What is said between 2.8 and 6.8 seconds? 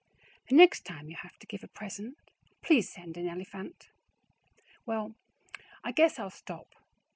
send an elifant. Well I guess Ill stop.